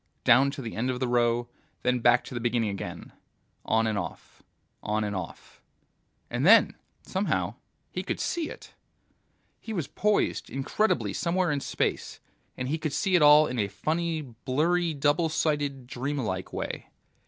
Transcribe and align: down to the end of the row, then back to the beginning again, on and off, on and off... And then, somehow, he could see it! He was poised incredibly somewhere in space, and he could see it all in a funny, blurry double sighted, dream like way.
down 0.23 0.49
to 0.49 0.63
the 0.63 0.75
end 0.75 0.89
of 0.89 0.99
the 0.99 1.07
row, 1.07 1.47
then 1.83 1.99
back 1.99 2.23
to 2.23 2.33
the 2.33 2.39
beginning 2.39 2.71
again, 2.71 3.11
on 3.63 3.85
and 3.85 3.99
off, 3.99 4.41
on 4.81 5.03
and 5.03 5.15
off... 5.15 5.61
And 6.27 6.43
then, 6.43 6.73
somehow, 7.03 7.53
he 7.91 8.01
could 8.01 8.19
see 8.19 8.49
it! 8.49 8.73
He 9.59 9.73
was 9.73 9.85
poised 9.87 10.49
incredibly 10.49 11.13
somewhere 11.13 11.51
in 11.51 11.59
space, 11.59 12.19
and 12.57 12.67
he 12.67 12.79
could 12.79 12.93
see 12.93 13.13
it 13.15 13.21
all 13.21 13.45
in 13.45 13.59
a 13.59 13.67
funny, 13.67 14.23
blurry 14.23 14.95
double 14.95 15.29
sighted, 15.29 15.85
dream 15.85 16.17
like 16.17 16.51
way. 16.51 16.87